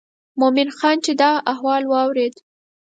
مومن 0.39 0.69
خان 0.77 0.97
چې 1.05 1.11
دا 1.21 1.31
احوال 1.51 1.83
واورېد. 1.87 2.35